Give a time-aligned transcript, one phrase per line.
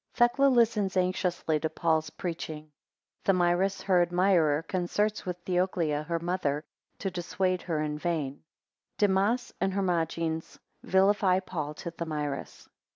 [0.13, 2.71] 1 Thecla listens anxiously to Paul's preaching.
[3.25, 6.63] 5 Thamyris, her admirer, concerts with Theoclia her mother
[6.97, 8.29] to dissuade her, 12 in vain.
[8.33, 8.43] 14
[9.13, 12.67] Demas and Hermogenes vilify Paul to Thamyris.